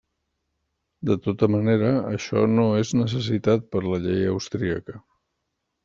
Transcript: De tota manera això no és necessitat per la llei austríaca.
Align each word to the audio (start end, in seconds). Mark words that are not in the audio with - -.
De 1.09 1.17
tota 1.25 1.49
manera 1.57 1.91
això 2.13 2.47
no 2.55 2.65
és 2.81 2.95
necessitat 3.03 3.71
per 3.77 3.87
la 3.93 4.05
llei 4.09 4.29
austríaca. 4.35 5.03